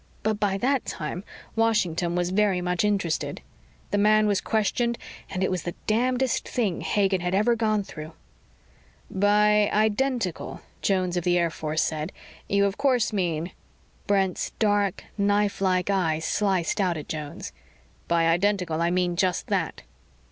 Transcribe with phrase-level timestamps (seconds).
[0.23, 1.23] But by that time,
[1.55, 3.39] Washington was very much interested.
[3.91, 4.97] The man was questioned
[5.29, 8.13] and it was the damnedest thing Hagen had ever gone through...
[9.11, 12.11] "By identical," Jones of the Air Force said,
[12.49, 13.51] "you of course mean"
[14.07, 17.53] Brent's dark, knifelike eyes sliced out at Jones.
[18.07, 19.83] "By identical, I mean just that."